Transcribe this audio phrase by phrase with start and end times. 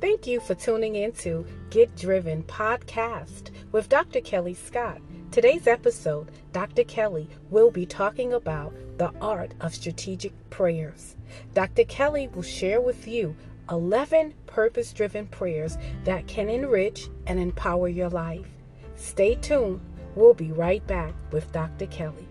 [0.00, 4.20] Thank you for tuning in to Get Driven podcast with Dr.
[4.20, 5.00] Kelly Scott.
[5.32, 6.84] Today's episode, Dr.
[6.84, 11.16] Kelly will be talking about the art of strategic prayers.
[11.52, 11.82] Dr.
[11.82, 13.34] Kelly will share with you
[13.68, 18.46] 11 purpose driven prayers that can enrich and empower your life.
[18.94, 19.80] Stay tuned.
[20.14, 21.86] We'll be right back with Dr.
[21.86, 22.28] Kelly.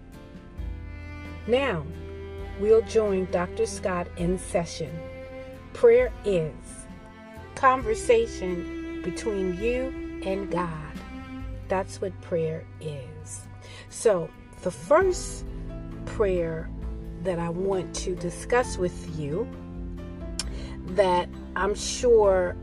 [1.48, 1.86] Now,
[2.62, 3.66] we'll join Dr.
[3.66, 4.98] Scott in session.
[5.74, 6.54] Prayer is
[7.58, 10.94] conversation between you and God.
[11.68, 13.42] That's what prayer is.
[13.90, 14.30] So,
[14.62, 15.44] the first
[16.06, 16.70] prayer
[17.24, 19.48] that I want to discuss with you
[20.86, 22.56] that I'm sure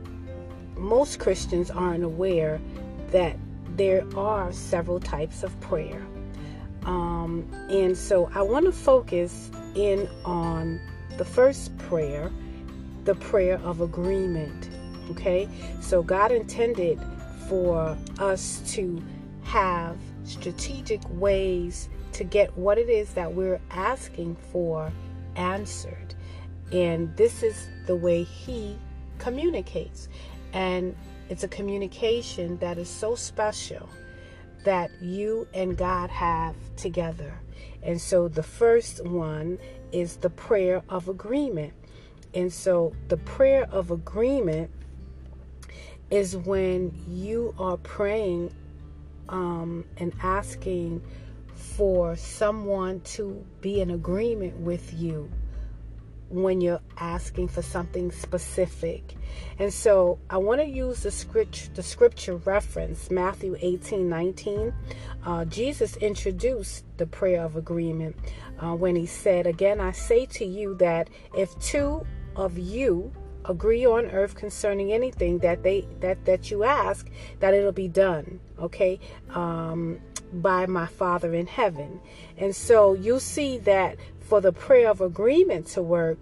[0.76, 2.60] most Christians aren't aware
[3.10, 3.36] that
[3.76, 6.06] there are several types of prayer.
[6.84, 10.80] Um, and so I want to focus in on
[11.16, 12.30] the first prayer,
[13.04, 14.68] the prayer of agreement.
[15.10, 15.48] Okay,
[15.80, 16.98] so God intended
[17.48, 19.02] for us to
[19.42, 24.92] have strategic ways to get what it is that we're asking for
[25.36, 26.14] answered.
[26.72, 28.78] And this is the way He
[29.18, 30.08] communicates.
[30.52, 30.96] And
[31.28, 33.88] it's a communication that is so special
[34.64, 37.38] that you and God have together.
[37.82, 39.58] And so the first one
[39.92, 41.74] is the prayer of agreement.
[42.32, 44.70] And so the prayer of agreement
[46.14, 48.54] is when you are praying
[49.28, 51.02] um, and asking
[51.56, 55.28] for someone to be in agreement with you
[56.28, 59.16] when you're asking for something specific.
[59.58, 64.72] And so I want to use the scripture, the scripture reference, Matthew 18 19.
[65.24, 68.14] Uh, Jesus introduced the prayer of agreement
[68.60, 72.06] uh, when he said, Again, I say to you that if two
[72.36, 73.12] of you
[73.44, 77.08] agree on earth concerning anything that they that that you ask
[77.40, 78.98] that it'll be done okay
[79.30, 80.00] um
[80.42, 82.00] by my father in heaven.
[82.36, 86.18] And so you see that for the prayer of agreement to work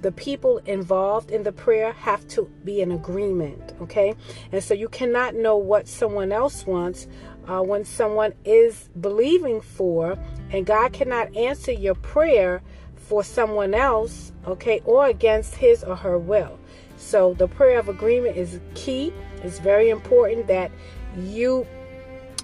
[0.00, 4.14] the people involved in the prayer have to be in agreement okay?
[4.50, 7.06] And so you cannot know what someone else wants
[7.46, 10.18] uh, when someone is believing for
[10.50, 12.62] and god cannot answer your prayer
[13.06, 16.58] for someone else, okay, or against his or her will.
[16.96, 19.12] So the prayer of agreement is key.
[19.42, 20.70] It's very important that
[21.16, 21.66] you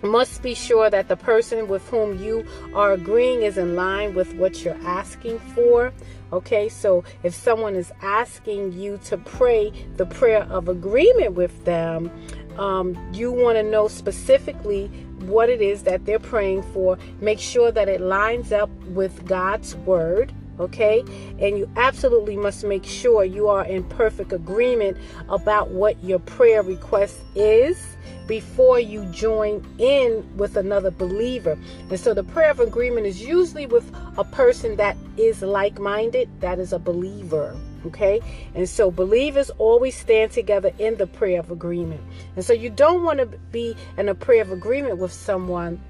[0.03, 4.35] must be sure that the person with whom you are agreeing is in line with
[4.35, 5.93] what you're asking for.
[6.33, 12.11] Okay, so if someone is asking you to pray the prayer of agreement with them,
[12.59, 14.89] um, you want to know specifically
[15.21, 16.99] what it is that they're praying for.
[17.21, 21.05] Make sure that it lines up with God's word okay?
[21.39, 24.97] And you absolutely must make sure you are in perfect agreement
[25.29, 27.97] about what your prayer request is
[28.27, 31.59] before you join in with another believer.
[31.91, 36.29] And so the prayer of agreement is usually with a person that is like minded,
[36.41, 37.57] that is a believer.
[37.87, 38.21] Okay,
[38.57, 42.01] and so believers always stand together in the prayer of agreement.
[42.35, 45.81] And so you don't want to be in a prayer of agreement with someone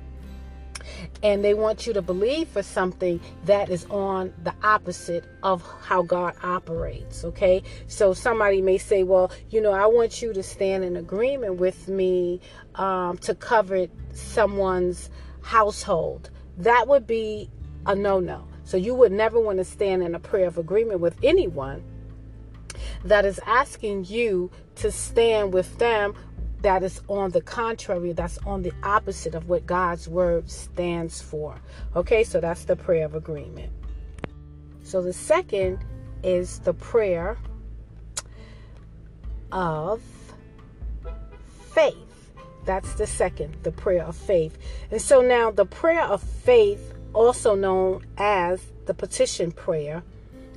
[1.22, 6.02] and they want you to believe for something that is on the opposite of how
[6.02, 7.24] God operates.
[7.24, 11.56] Okay, so somebody may say, Well, you know, I want you to stand in agreement
[11.56, 12.40] with me
[12.74, 15.10] um, to cover someone's
[15.42, 16.30] household.
[16.58, 17.50] That would be
[17.86, 18.46] a no no.
[18.64, 21.82] So you would never want to stand in a prayer of agreement with anyone
[23.04, 26.14] that is asking you to stand with them
[26.62, 31.60] that is on the contrary, that's on the opposite of what God's word stands for.
[31.94, 33.72] Okay, so that's the prayer of agreement.
[34.82, 35.78] So the second
[36.22, 37.36] is the prayer
[39.52, 40.02] of
[41.72, 41.94] faith.
[42.64, 44.58] That's the second, the prayer of faith.
[44.90, 50.02] And so now the prayer of faith, also known as the petition prayer,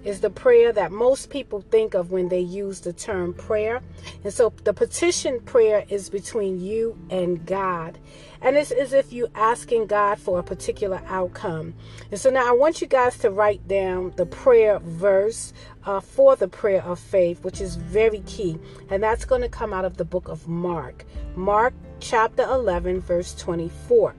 [0.03, 3.81] is the prayer that most people think of when they use the term prayer.
[4.23, 7.97] And so the petition prayer is between you and God.
[8.41, 11.75] And it's as if you asking God for a particular outcome.
[12.09, 15.53] And so now I want you guys to write down the prayer verse
[15.85, 18.57] uh, for the prayer of faith, which is very key.
[18.89, 21.05] And that's going to come out of the book of Mark.
[21.35, 24.15] Mark chapter 11, verse 24.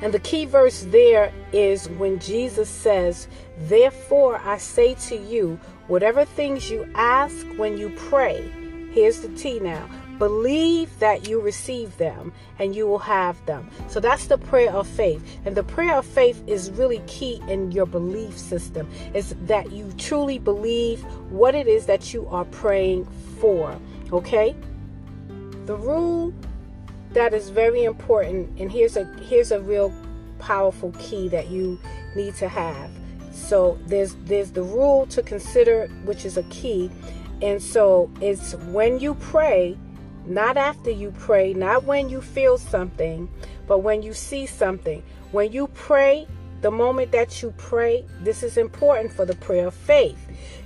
[0.00, 5.58] And the key verse there is when Jesus says, Therefore I say to you,
[5.88, 8.50] whatever things you ask when you pray,
[8.92, 9.88] here's the T now,
[10.18, 13.68] believe that you receive them and you will have them.
[13.88, 15.40] So that's the prayer of faith.
[15.44, 19.92] And the prayer of faith is really key in your belief system is that you
[19.98, 23.06] truly believe what it is that you are praying
[23.40, 23.76] for.
[24.12, 24.54] Okay?
[25.66, 26.32] The rule
[27.14, 29.92] that is very important and here's a here's a real
[30.38, 31.78] powerful key that you
[32.14, 32.90] need to have.
[33.32, 36.90] So there's there's the rule to consider which is a key.
[37.40, 39.76] And so it's when you pray,
[40.26, 43.28] not after you pray, not when you feel something,
[43.66, 45.02] but when you see something.
[45.32, 46.28] When you pray,
[46.60, 50.18] the moment that you pray, this is important for the prayer of faith.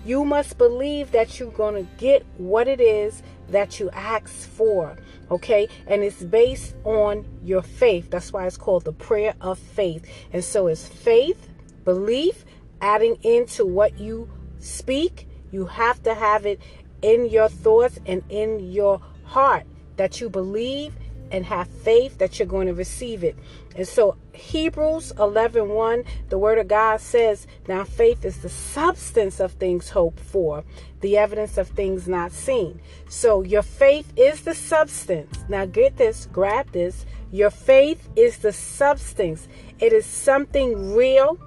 [0.04, 4.96] You must believe that you're going to get what it is that you ask for.
[5.30, 8.10] Okay, and it's based on your faith.
[8.10, 10.06] That's why it's called the prayer of faith.
[10.32, 11.48] And so it's faith,
[11.84, 12.44] belief,
[12.80, 15.28] adding into what you speak.
[15.50, 16.60] You have to have it
[17.02, 19.64] in your thoughts and in your heart
[19.96, 20.94] that you believe
[21.30, 23.36] and have faith that you're going to receive it.
[23.76, 29.38] And so Hebrews 11:1, 1, the word of God says, "Now faith is the substance
[29.38, 30.64] of things hoped for,
[31.02, 35.44] the evidence of things not seen." So your faith is the substance.
[35.48, 37.04] Now get this, grab this.
[37.30, 39.46] Your faith is the substance.
[39.78, 41.38] It is something real.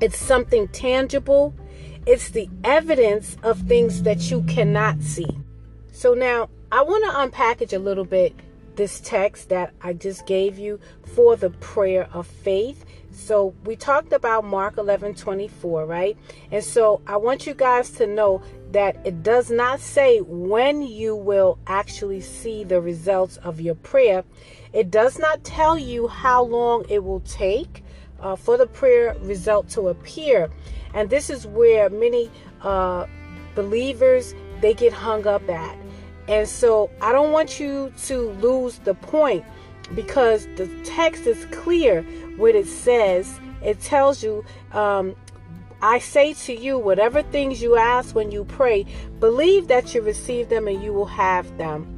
[0.00, 1.52] It's something tangible.
[2.06, 5.38] It's the evidence of things that you cannot see.
[5.92, 8.34] So now I want to unpackage a little bit
[8.76, 10.80] this text that I just gave you
[11.14, 12.84] for the prayer of faith.
[13.10, 16.16] So we talked about Mark 11 24, right?
[16.50, 18.42] And so I want you guys to know
[18.72, 24.24] that it does not say when you will actually see the results of your prayer.
[24.72, 27.84] It does not tell you how long it will take
[28.18, 30.50] uh, for the prayer result to appear.
[30.92, 32.30] And this is where many
[32.62, 33.06] uh,
[33.54, 35.76] believers they get hung up at
[36.28, 39.44] and so I don't want you to lose the point
[39.94, 42.02] because the text is clear
[42.36, 43.38] what it says.
[43.62, 45.14] It tells you, um,
[45.82, 48.86] I say to you, whatever things you ask when you pray,
[49.20, 51.90] believe that you receive them and you will have them.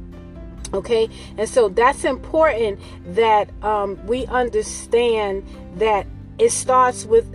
[0.73, 2.79] Okay, and so that's important
[3.15, 5.47] that um, we understand
[5.77, 6.05] that
[6.37, 7.25] it starts with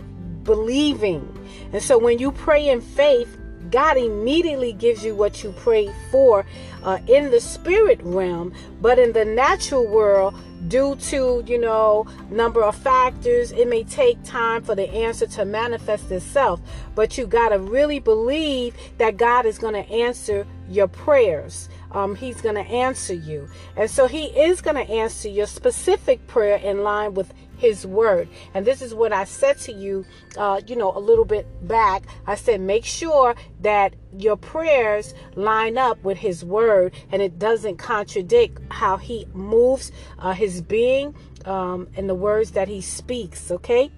[0.43, 1.27] believing.
[1.71, 3.35] And so when you pray in faith,
[3.73, 6.45] God immediately gives you what you pray for
[6.83, 10.35] uh, in the spirit realm, but in the natural world,
[10.67, 15.43] due to you know number of factors it may take time for the answer to
[15.43, 16.61] manifest itself.
[16.93, 22.15] But you got to really believe that god is going to answer your prayers um,
[22.15, 26.57] he's going to answer you and so he is going to answer your specific prayer
[26.57, 28.27] in line with his word.
[28.53, 30.05] And this is what I said to you,
[30.37, 32.03] uh, you know, a little bit back.
[32.27, 37.77] I said, make sure that your prayers line up with his word and it doesn't
[37.77, 43.89] contradict how he moves uh, his being um, and the words that he speaks, okay?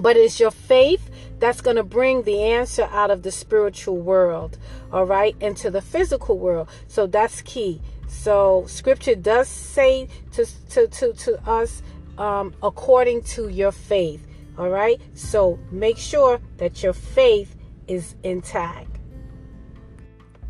[0.00, 4.58] But it's your faith that's going to bring the answer out of the spiritual world,
[4.92, 6.68] all right, into the physical world.
[6.86, 7.80] So that's key.
[8.06, 11.82] So scripture does say to to to, to us
[12.18, 14.26] um, according to your faith.
[14.58, 15.00] All right.
[15.14, 17.56] So make sure that your faith
[17.88, 18.98] is intact.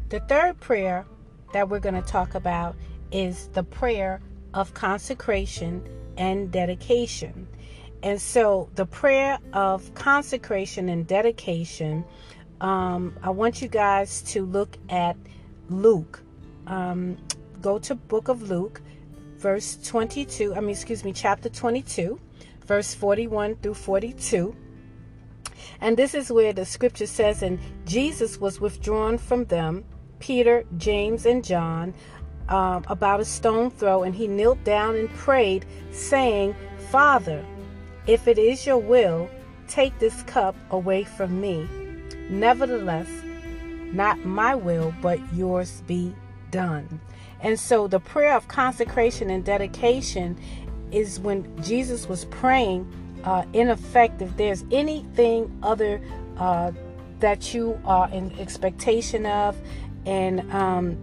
[0.09, 1.07] The third prayer
[1.53, 2.77] that we're going to talk about
[3.11, 4.21] is the prayer
[4.55, 5.83] of consecration
[6.17, 7.49] and dedication.
[8.03, 12.05] And so, the prayer of consecration and dedication,
[12.61, 15.17] um, I want you guys to look at
[15.69, 16.23] Luke.
[16.67, 17.17] Um,
[17.61, 18.81] go to Book of Luke,
[19.39, 22.21] verse 22, I mean, excuse me, chapter 22,
[22.67, 24.55] verse 41 through 42.
[25.81, 29.85] And this is where the scripture says, And Jesus was withdrawn from them,
[30.19, 31.95] Peter, James, and John,
[32.49, 36.55] um, about a stone throw, and he knelt down and prayed, saying,
[36.91, 37.45] Father,
[38.07, 39.29] if it is your will,
[39.69, 41.69] take this cup away from me.
[42.31, 43.09] Nevertheless,
[43.93, 46.15] not my will, but yours be
[46.51, 47.01] done.
[47.41, 50.39] And so the prayer of consecration and dedication
[50.91, 52.91] is when Jesus was praying,
[53.25, 56.01] uh, in effect, if there's anything other
[56.39, 56.73] uh,
[57.21, 59.57] that you are in expectation of
[60.05, 60.97] and um,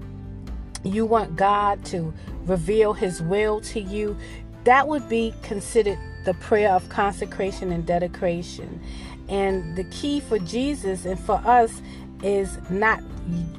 [0.83, 2.13] you want God to
[2.45, 4.17] reveal His will to you,
[4.63, 8.81] that would be considered the prayer of consecration and dedication.
[9.29, 11.81] And the key for Jesus and for us
[12.23, 13.01] is not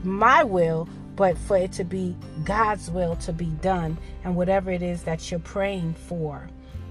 [0.02, 4.83] my will, but for it to be God's will to be done and whatever it
[4.83, 6.49] is that you're praying for.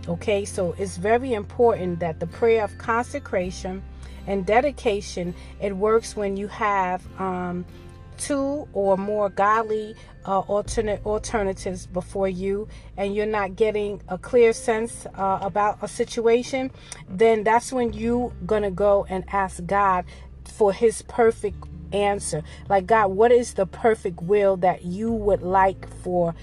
[0.07, 3.81] Okay, so it's very important that the prayer of consecration
[4.27, 7.65] and dedication it works when you have um,
[8.17, 12.67] two or more godly uh, alternate alternatives before you
[12.97, 16.71] and you're not getting a clear sense uh, about a situation
[17.09, 20.05] then that's when you gonna go and ask god
[20.45, 21.57] for his perfect
[21.91, 22.43] answer.
[22.69, 26.33] Like god what is the perfect will that you would like for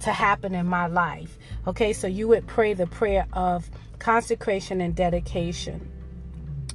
[0.00, 1.38] to happen in my life?
[1.66, 5.90] Okay so you would pray the prayer of consecration and dedication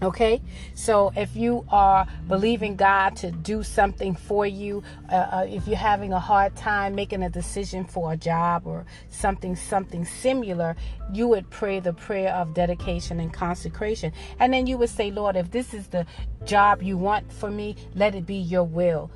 [0.02, 0.42] Okay,
[0.76, 5.76] so if you are believing God to do something for you, uh, uh, if you're
[5.76, 10.78] having a hard time making a decision for a job or something, something similar,
[11.12, 14.14] you would pray the prayer of dedication and consecration.
[14.40, 16.06] And then you would say, Lord, if this is the
[16.46, 19.12] job you want for me, let it be your will.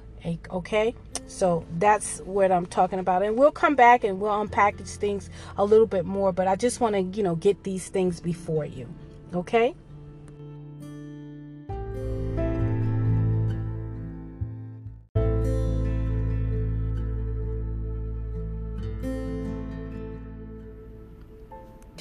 [0.52, 0.96] Okay,
[1.28, 3.24] so that's what I'm talking about.
[3.24, 6.82] And we'll come back and we'll unpackage things a little bit more, but I just
[6.82, 8.88] want to, you know, get these things before you.
[9.34, 9.76] Okay.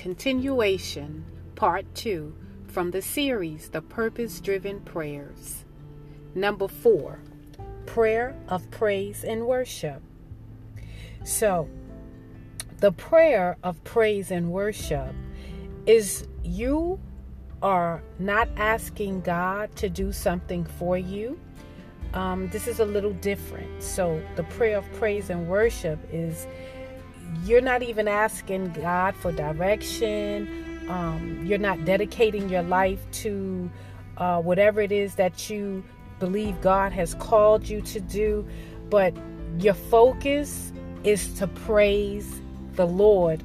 [0.03, 2.35] Continuation, part two,
[2.67, 5.65] from the series The Purpose Driven Prayers.
[6.35, 7.21] Number four,
[7.87, 10.03] prayer of praise and worship.
[11.23, 11.69] So,
[12.79, 15.15] the prayer of praise and worship
[15.87, 16.99] is you
[17.63, 21.39] are not asking God to do something for you.
[22.13, 23.81] Um, this is a little different.
[23.81, 26.49] So, the prayer of praise and worship is
[27.45, 30.87] you're not even asking God for direction.
[30.89, 33.71] Um, you're not dedicating your life to
[34.17, 35.85] uh, whatever it is that you
[36.19, 38.47] believe God has called you to do,
[38.91, 39.15] but
[39.59, 40.73] your focus
[41.05, 42.41] is to praise
[42.75, 43.43] the Lord.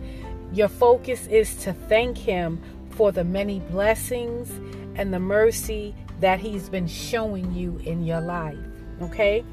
[0.54, 4.50] Your focus is to thank Him for the many blessings
[4.96, 8.58] and the mercy that He's been showing you in your life.
[9.02, 9.44] Okay?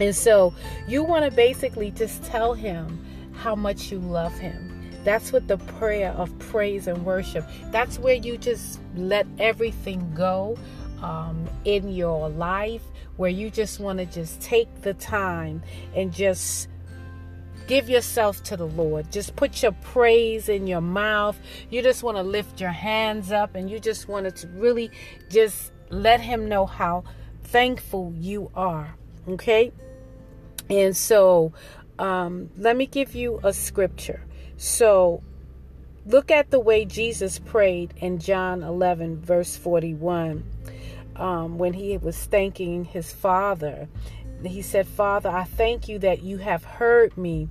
[0.00, 0.54] And so
[0.86, 3.05] you want to basically just tell Him
[3.36, 4.72] how much you love Him.
[5.04, 7.48] That's what the prayer of praise and worship.
[7.70, 10.58] That's where you just let everything go
[11.00, 12.82] um, in your life,
[13.16, 15.62] where you just want to just take the time
[15.94, 16.68] and just
[17.66, 19.10] give yourself to the Lord.
[19.12, 21.38] Just put your praise in your mouth.
[21.70, 24.90] You just want to lift your hands up and you just want to really
[25.30, 27.04] just let Him know how
[27.44, 28.94] thankful you are.
[29.28, 29.72] Okay?
[30.68, 31.52] And so
[31.98, 34.22] um, let me give you a scripture.
[34.56, 35.22] So,
[36.06, 40.44] look at the way Jesus prayed in John 11, verse 41,
[41.16, 43.88] um, when he was thanking his Father.
[44.44, 47.48] He said, Father, I thank you that you have heard me.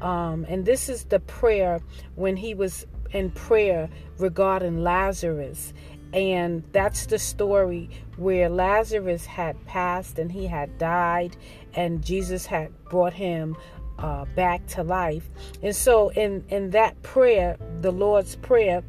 [0.00, 1.80] Um, and this is the prayer
[2.14, 3.88] when he was in prayer
[4.18, 5.72] regarding Lazarus.
[6.12, 11.36] And that's the story where Lazarus had passed and he had died,
[11.74, 13.56] and Jesus had brought him
[13.98, 15.28] uh, back to life.
[15.62, 18.82] And so, in in that prayer, the Lord's prayer,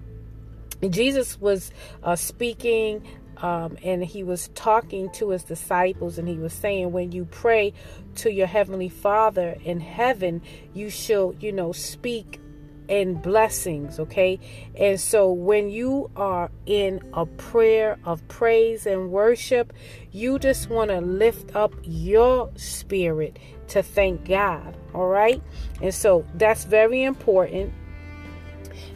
[0.89, 1.71] Jesus was
[2.03, 3.05] uh, speaking.
[3.39, 7.71] Um, and he was talking to his disciples, and he was saying, When you pray
[8.15, 10.41] to your heavenly Father in heaven,
[10.73, 12.39] you shall, you know, speak
[12.89, 14.39] and blessings, okay?
[14.75, 19.73] And so when you are in a prayer of praise and worship,
[20.11, 23.37] you just want to lift up your spirit
[23.69, 24.75] to thank God.
[24.93, 25.41] All right.
[25.81, 27.73] And so that's very important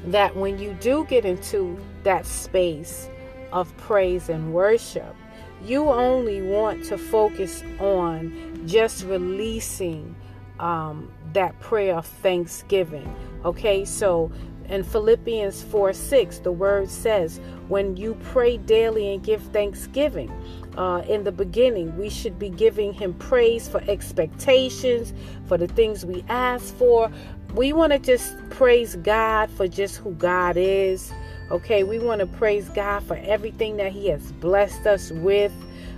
[0.05, 3.09] that when you do get into that space
[3.51, 5.15] of praise and worship,
[5.63, 10.15] you only want to focus on just releasing
[10.59, 13.13] um, that prayer of thanksgiving.
[13.45, 14.31] Okay, so
[14.69, 17.39] in Philippians 4 6, the word says,
[17.71, 20.29] When you pray daily and give thanksgiving,
[20.77, 21.97] uh, in the beginning.
[21.97, 25.13] We should be giving Him praise for expectations,
[25.47, 27.11] for the things we ask for.
[27.53, 31.11] We want to just praise God for just who God is.
[31.49, 35.51] Okay, we want to praise God for everything that He has blessed us with.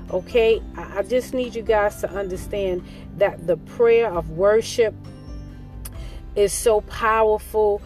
[0.10, 2.84] Okay, I just need you guys to understand
[3.18, 4.96] that the prayer of worship
[6.36, 7.82] is so powerful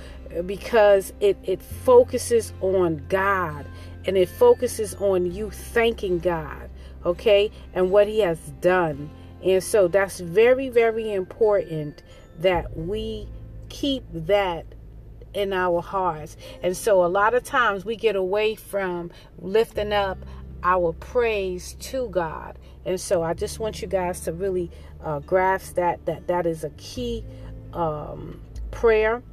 [0.45, 3.65] because it, it focuses on God
[4.05, 6.69] and it focuses on you thanking God
[7.07, 9.09] okay, and what He has done.
[9.43, 12.03] And so that's very, very important
[12.39, 13.27] that we
[13.69, 14.65] keep that
[15.33, 16.37] in our hearts.
[16.61, 20.17] And so a lot of times we get away from lifting up
[20.63, 22.57] our praise to God.
[22.85, 24.71] And so I just want you guys to really
[25.03, 27.23] uh, grasp that that that is a key
[27.73, 29.23] um, prayer.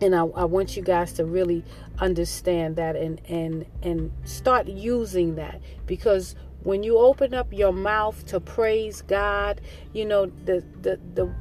[0.00, 1.64] And I, I, want you guys to really
[1.98, 5.60] understand that and and and start using that.
[5.86, 9.60] Because when you open up your mouth to praise God,
[9.94, 11.32] you know the the the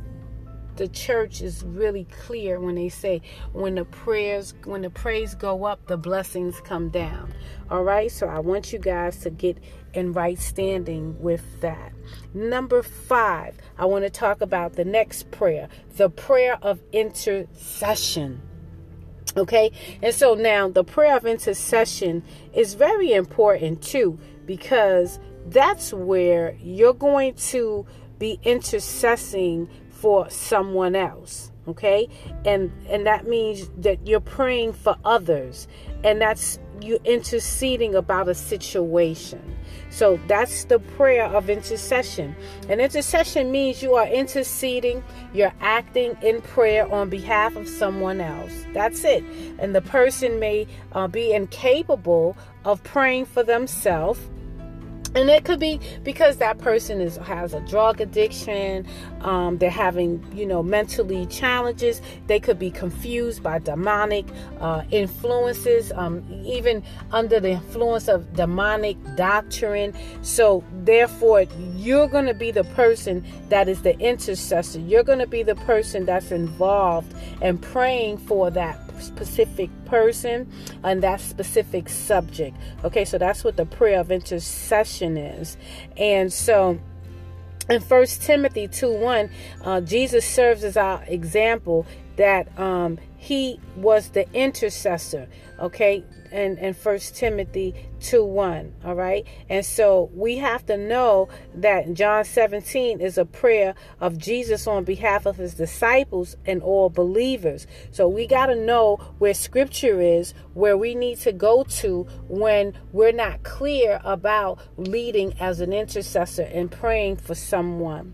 [0.77, 3.21] the church is really clear when they say
[3.53, 7.33] when the prayers when the praise go up the blessings come down.
[7.69, 8.11] All right?
[8.11, 9.57] So i want you guys to get
[9.93, 11.93] in right standing with that.
[12.33, 18.41] Number five i want to talk about the next prayer the prayer of intercession.
[19.37, 19.71] Okay?
[20.01, 26.93] And so now the prayer of intercession is very important too because that's where you're
[26.93, 27.85] going to
[28.17, 32.07] be intercessing for someone else okay?
[32.45, 35.67] And and that means that you're praying for others
[36.03, 39.41] and that's you interceding about a situation.
[39.89, 42.35] So that's the prayer of intercession.
[42.67, 48.65] And intercession means you are interceding you're acting in prayer on behalf of someone else.
[48.73, 49.23] That's it.
[49.59, 54.19] And the person may uh, be incapable of praying for themselves
[55.15, 58.85] and it could be because that person is has a drug addiction
[59.25, 62.01] um, they're having you know mentally challenges.
[62.27, 64.25] They could be confused by demonic
[64.59, 69.93] uh, influences um, even under the influence of demonic doctrine.
[70.21, 71.45] So therefore
[71.75, 74.79] you're going to be the person that is the intercessor.
[74.79, 80.51] You're going to be the person that's involved and praying for that specific person
[80.83, 82.57] on that specific subject.
[82.83, 85.57] Okay, so that's what the prayer of intercession is.
[85.97, 86.79] And so
[87.69, 89.29] in First Timothy 2 1,
[89.63, 91.85] uh, Jesus serves as our example
[92.15, 95.27] that um, he was the intercessor.
[95.59, 98.73] Okay, and and First Timothy 2 1.
[98.85, 99.25] All right.
[99.49, 104.83] And so we have to know that John 17 is a prayer of Jesus on
[104.83, 107.67] behalf of his disciples and all believers.
[107.91, 112.73] So we got to know where scripture is, where we need to go to when
[112.91, 118.13] we're not clear about leading as an intercessor and praying for someone.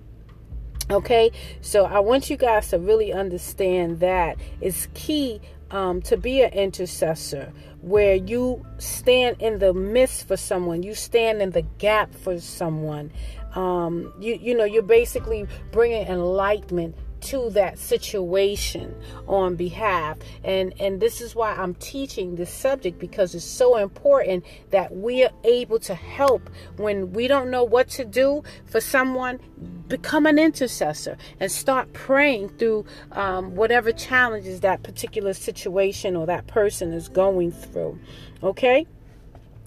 [0.91, 5.39] Okay, so I want you guys to really understand that it's key
[5.71, 7.51] um, to be an intercessor
[7.81, 13.11] where you stand in the midst for someone, you stand in the gap for someone.
[13.55, 18.95] Um, you you know you're basically bringing enlightenment to that situation
[19.27, 20.17] on behalf.
[20.43, 25.23] And and this is why I'm teaching this subject because it's so important that we
[25.23, 29.39] are able to help when we don't know what to do for someone.
[29.87, 36.47] Become an intercessor and start praying through um, whatever challenges that particular situation or that
[36.47, 37.99] person is going through.
[38.41, 38.87] Okay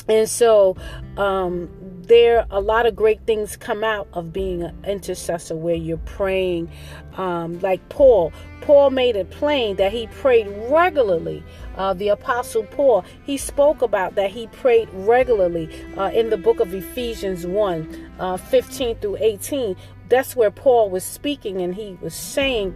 [0.08, 0.76] and so
[1.16, 1.68] um,
[2.06, 6.70] there a lot of great things come out of being an intercessor where you're praying.
[7.16, 11.44] Um, like paul paul made it plain that he prayed regularly.
[11.76, 16.60] Uh, the apostle paul he spoke about that he prayed regularly uh, in the book
[16.60, 19.76] of ephesians 1 uh, 15 through 18
[20.08, 22.74] that's where paul was speaking and he was saying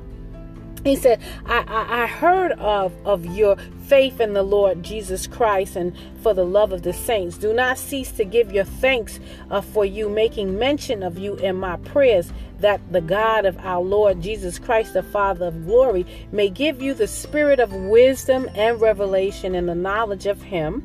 [0.89, 5.77] he said, I, I, I, heard of, of your faith in the Lord Jesus Christ
[5.77, 7.39] and for the love of the saints.
[7.39, 9.21] Do not cease to give your thanks
[9.51, 13.83] uh, for you, making mention of you in my prayers, that the God of our
[13.83, 18.81] Lord Jesus Christ, the Father of glory, may give you the spirit of wisdom and
[18.81, 20.83] revelation and the knowledge of him,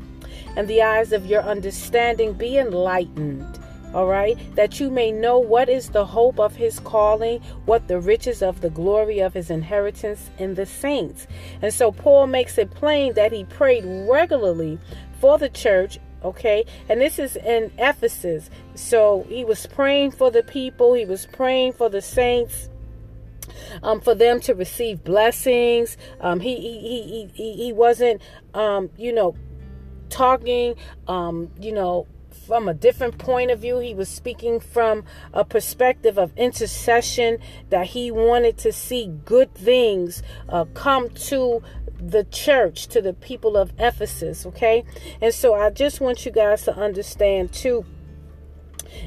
[0.56, 3.63] and the eyes of your understanding be enlightened
[3.94, 8.00] all right, that you may know what is the hope of his calling, what the
[8.00, 11.28] riches of the glory of his inheritance in the saints.
[11.62, 14.80] And so Paul makes it plain that he prayed regularly
[15.20, 16.64] for the church okay?
[16.88, 18.50] And this is in ephesus.
[18.76, 22.70] So he was praying for the people he was praying for the saints
[23.82, 25.98] um, for them to receive blessings.
[26.22, 28.22] Um, he, he he he he wasn't
[28.54, 29.36] um, you know
[30.10, 30.76] talking
[31.08, 32.08] um, you know
[32.46, 33.80] from a different point of view.
[33.80, 35.04] He was speaking from
[35.34, 41.64] a perspective of intercession that he wanted to see good things uh, come to
[42.00, 44.46] the church, to the people of Ephesus.
[44.46, 44.84] Okay.
[45.22, 47.86] And so I just want you guys to understand too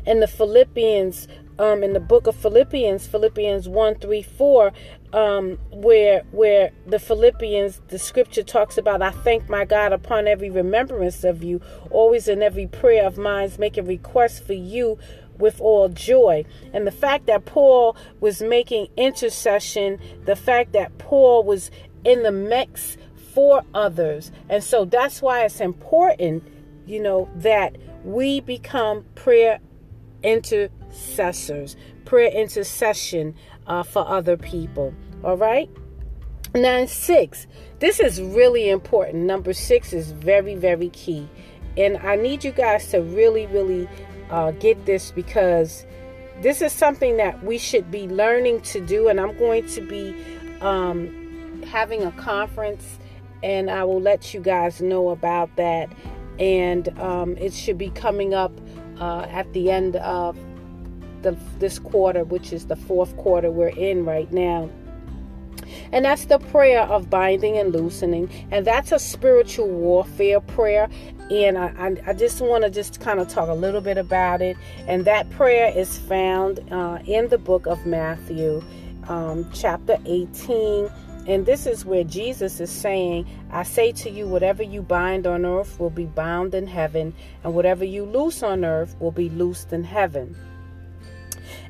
[0.04, 4.72] in the Philippians um, in the book of Philippians, Philippians 1 3 4,
[5.12, 10.50] um, where where the Philippians, the scripture talks about, I thank my God upon every
[10.50, 14.98] remembrance of you, always in every prayer of mine, making requests for you
[15.38, 16.44] with all joy.
[16.72, 21.70] And the fact that Paul was making intercession, the fact that Paul was
[22.04, 22.96] in the mix
[23.34, 24.32] for others.
[24.48, 26.42] And so that's why it's important,
[26.86, 29.60] you know, that we become prayer
[30.96, 33.34] intercessors, prayer intercession
[33.66, 34.94] uh, for other people.
[35.22, 35.68] All right.
[36.54, 37.46] Now, six,
[37.80, 39.24] this is really important.
[39.24, 41.28] Number six is very, very key.
[41.76, 43.88] And I need you guys to really, really
[44.30, 45.84] uh, get this because
[46.40, 49.08] this is something that we should be learning to do.
[49.08, 50.16] And I'm going to be
[50.60, 52.98] um, having a conference,
[53.42, 55.92] and I will let you guys know about that.
[56.38, 58.52] And um, it should be coming up
[58.98, 60.38] uh, at the end of
[61.26, 64.70] the, this quarter, which is the fourth quarter we're in right now.
[65.90, 68.30] And that's the prayer of binding and loosening.
[68.52, 70.88] And that's a spiritual warfare prayer.
[71.28, 74.40] And I, I, I just want to just kind of talk a little bit about
[74.40, 74.56] it.
[74.86, 78.62] And that prayer is found uh, in the book of Matthew,
[79.08, 80.88] um, chapter 18.
[81.26, 85.44] And this is where Jesus is saying, I say to you, whatever you bind on
[85.44, 87.12] earth will be bound in heaven,
[87.42, 90.36] and whatever you loose on earth will be loosed in heaven.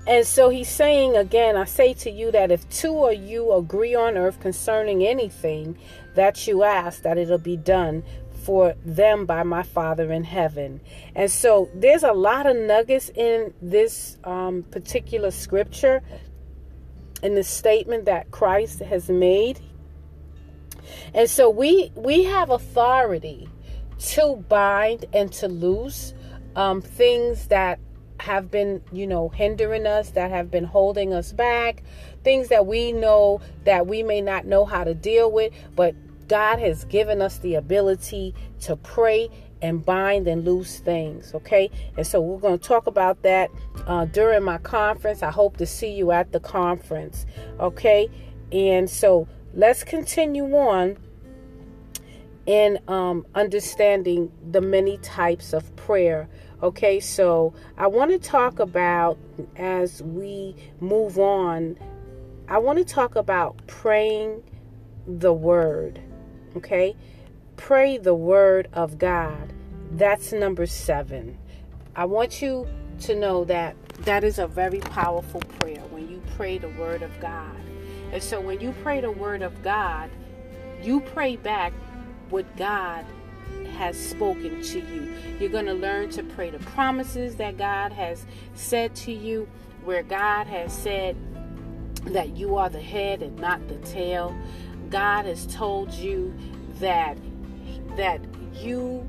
[0.06, 3.94] And so he's saying again, I say to you that if two of you agree
[3.94, 5.76] on earth concerning anything
[6.14, 8.04] that you ask, that it'll be done
[8.44, 10.80] for them by my Father in heaven.
[11.16, 16.02] And so there's a lot of nuggets in this um, particular scripture,
[17.22, 19.58] in the statement that Christ has made.
[21.12, 23.48] And so we we have authority
[23.98, 26.14] to bind and to loose
[26.54, 27.80] um, things that
[28.20, 31.82] have been, you know, hindering us, that have been holding us back,
[32.24, 35.94] things that we know that we may not know how to deal with, but
[36.28, 39.30] God has given us the ability to pray
[39.62, 41.34] and bind and loose things.
[41.34, 41.70] Okay.
[41.96, 43.50] And so we're going to talk about that
[43.86, 45.22] uh, during my conference.
[45.22, 47.26] I hope to see you at the conference.
[47.60, 48.08] Okay.
[48.52, 50.98] And so let's continue on
[52.46, 56.28] in um, understanding the many types of prayer
[56.62, 59.18] Okay, so I want to talk about
[59.56, 61.78] as we move on,
[62.48, 64.42] I want to talk about praying
[65.06, 66.00] the word.
[66.56, 66.96] Okay,
[67.58, 69.52] pray the word of God.
[69.90, 71.36] That's number seven.
[71.94, 72.66] I want you
[73.00, 77.20] to know that that is a very powerful prayer when you pray the word of
[77.20, 77.60] God.
[78.12, 80.08] And so when you pray the word of God,
[80.82, 81.74] you pray back
[82.30, 83.04] what God
[83.76, 85.14] has spoken to you.
[85.38, 89.48] You're going to learn to pray the promises that God has said to you,
[89.84, 91.16] where God has said
[92.06, 94.36] that you are the head and not the tail.
[94.90, 96.34] God has told you
[96.80, 97.18] that
[97.96, 98.20] that
[98.54, 99.06] you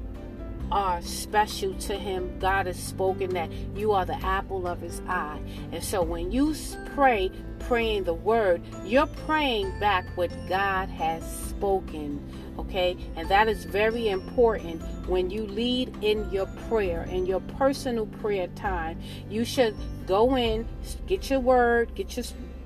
[0.72, 2.38] are special to him.
[2.40, 5.40] God has spoken that you are the apple of his eye.
[5.72, 6.56] And so when you
[6.94, 7.32] pray,
[7.68, 12.22] praying the word, you're praying back what God has spoken
[12.58, 12.98] okay?
[13.16, 18.48] And that is very important when you lead in your prayer, in your personal prayer
[18.48, 19.00] time.
[19.30, 19.76] You should
[20.06, 20.68] go in,
[21.06, 22.26] get your word, get your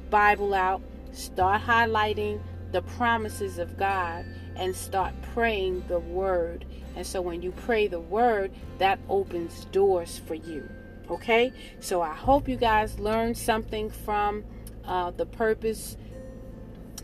[0.09, 6.65] Bible out, start highlighting the promises of God, and start praying the word.
[6.95, 10.69] And so when you pray the word, that opens doors for you.
[11.09, 11.51] Okay?
[11.79, 14.43] So I hope you guys learned something from
[14.85, 15.97] uh, the purpose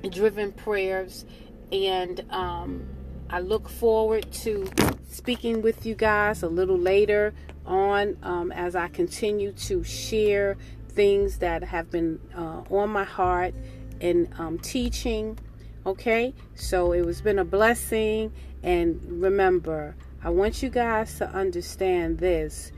[0.09, 1.25] driven prayers
[1.71, 2.87] and um,
[3.29, 4.69] I look forward to
[5.09, 7.33] speaking with you guys a little later
[7.65, 10.57] on um, as I continue to share
[10.89, 13.53] things that have been uh, on my heart
[13.99, 15.37] and um, teaching.
[15.85, 22.17] Okay, so it was been a blessing, and remember, I want you guys to understand
[22.17, 22.71] this.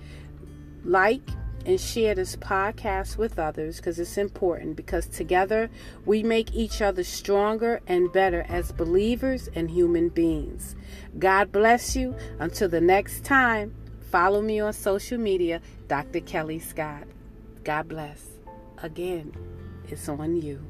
[0.84, 1.28] Like,
[1.70, 5.70] and share this podcast with others because it's important because together
[6.04, 10.76] we make each other stronger and better as believers and human beings.
[11.20, 12.16] God bless you.
[12.40, 13.76] Until the next time,
[14.10, 16.22] follow me on social media, Dr.
[16.22, 17.04] Kelly Scott.
[17.64, 18.26] God bless.
[18.82, 19.32] Again,
[19.88, 20.66] it's on you.